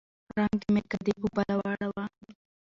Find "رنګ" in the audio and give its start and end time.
0.37-0.55